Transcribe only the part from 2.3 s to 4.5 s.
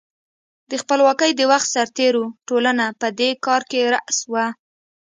ټولنه په دې کار کې راس وه.